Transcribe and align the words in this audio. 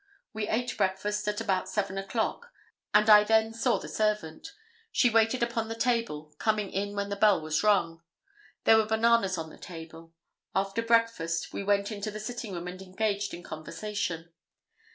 We 0.33 0.47
ate 0.47 0.75
breakfast 0.77 1.27
at 1.27 1.39
about 1.41 1.69
7 1.69 1.95
o'clock, 1.95 2.51
and 2.91 3.07
I 3.07 3.23
then 3.23 3.53
saw 3.53 3.77
the 3.77 3.87
servant. 3.87 4.51
She 4.91 5.11
waited 5.11 5.43
upon 5.43 5.67
the 5.67 5.75
table, 5.75 6.33
coming 6.39 6.71
in 6.71 6.95
when 6.95 7.09
the 7.09 7.15
bell 7.15 7.39
was 7.39 7.63
rung. 7.63 8.01
There 8.63 8.77
were 8.77 8.87
bananas 8.87 9.37
on 9.37 9.51
the 9.51 9.59
table. 9.59 10.15
After 10.55 10.81
breakfast 10.81 11.53
we 11.53 11.63
went 11.63 11.91
into 11.91 12.09
the 12.09 12.19
sitting 12.19 12.53
room 12.53 12.67
and 12.67 12.81
engaged 12.81 13.35
in 13.35 13.43
conversation. 13.43 14.31